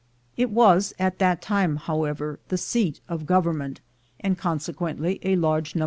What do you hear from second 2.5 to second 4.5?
seat of government; and,